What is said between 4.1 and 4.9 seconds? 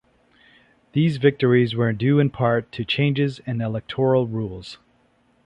rules.